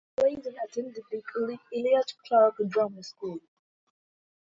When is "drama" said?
2.69-3.03